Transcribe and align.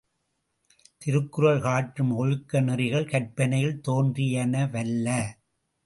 திருக்குறள் 0.97 1.61
காட்டும் 1.61 2.11
ஒழுக்க 2.15 2.61
நெறிகள் 2.61 3.07
கற்பனையில் 3.07 3.81
தோன்றியனவல்ல. 3.87 5.07